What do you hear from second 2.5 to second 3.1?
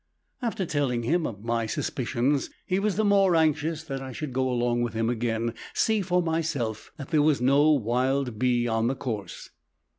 he was the